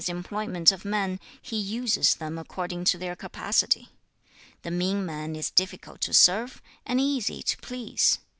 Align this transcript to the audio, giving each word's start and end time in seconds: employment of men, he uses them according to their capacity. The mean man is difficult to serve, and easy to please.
employment 0.09 0.71
of 0.71 0.83
men, 0.83 1.19
he 1.43 1.55
uses 1.55 2.15
them 2.15 2.39
according 2.39 2.83
to 2.83 2.97
their 2.97 3.15
capacity. 3.15 3.89
The 4.63 4.71
mean 4.71 5.05
man 5.05 5.35
is 5.35 5.51
difficult 5.51 6.01
to 6.01 6.13
serve, 6.15 6.59
and 6.87 6.99
easy 6.99 7.43
to 7.43 7.57
please. 7.59 8.17